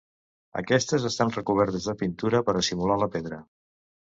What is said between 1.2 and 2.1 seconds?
recobertes de